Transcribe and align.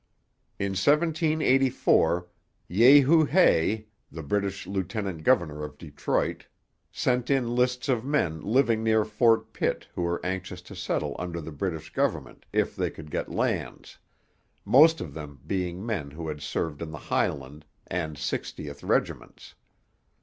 In 0.57 0.71
1784 0.71 2.27
Jehu 2.71 3.25
Hay, 3.25 3.85
the 4.11 4.23
British 4.23 4.65
lieutenant 4.65 5.23
governor 5.23 5.63
of 5.63 5.77
Detroit, 5.77 6.47
sent 6.91 7.29
in 7.29 7.55
lists 7.55 7.87
of 7.87 8.03
men 8.03 8.41
living 8.41 8.81
near 8.83 9.05
Fort 9.05 9.53
Pitt 9.53 9.87
who 9.93 10.01
were 10.01 10.19
anxious 10.25 10.63
to 10.63 10.75
settle 10.75 11.15
under 11.19 11.39
the 11.39 11.51
British 11.51 11.93
government 11.93 12.47
if 12.51 12.75
they 12.75 12.89
could 12.89 13.11
get 13.11 13.29
lands, 13.29 13.99
most 14.65 15.01
of 15.01 15.13
them 15.13 15.39
being 15.45 15.85
men 15.85 16.09
who 16.09 16.29
had 16.29 16.41
served 16.41 16.81
in 16.81 16.89
the 16.89 16.97
Highland 16.97 17.63
and 17.85 18.15
60th 18.15 18.79
regiments. 18.81 19.53